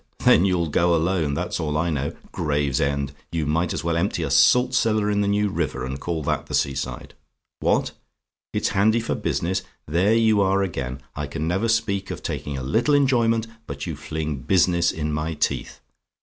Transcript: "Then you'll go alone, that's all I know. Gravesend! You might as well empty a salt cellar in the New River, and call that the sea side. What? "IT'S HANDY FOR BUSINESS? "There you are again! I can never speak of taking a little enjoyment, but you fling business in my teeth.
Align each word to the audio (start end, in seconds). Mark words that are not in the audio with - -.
"Then 0.25 0.45
you'll 0.45 0.69
go 0.69 0.95
alone, 0.95 1.35
that's 1.35 1.59
all 1.59 1.77
I 1.77 1.91
know. 1.91 2.15
Gravesend! 2.31 3.11
You 3.31 3.45
might 3.45 3.71
as 3.71 3.83
well 3.83 3.95
empty 3.95 4.23
a 4.23 4.31
salt 4.31 4.73
cellar 4.73 5.11
in 5.11 5.21
the 5.21 5.27
New 5.27 5.49
River, 5.49 5.85
and 5.85 5.99
call 5.99 6.23
that 6.23 6.47
the 6.47 6.55
sea 6.55 6.73
side. 6.73 7.13
What? 7.59 7.91
"IT'S 8.51 8.69
HANDY 8.69 8.99
FOR 8.99 9.13
BUSINESS? 9.13 9.61
"There 9.85 10.15
you 10.15 10.41
are 10.41 10.63
again! 10.63 11.01
I 11.15 11.27
can 11.27 11.47
never 11.47 11.67
speak 11.67 12.09
of 12.09 12.23
taking 12.23 12.57
a 12.57 12.63
little 12.63 12.95
enjoyment, 12.95 13.45
but 13.67 13.85
you 13.85 13.95
fling 13.95 14.37
business 14.37 14.91
in 14.91 15.13
my 15.13 15.35
teeth. 15.35 15.81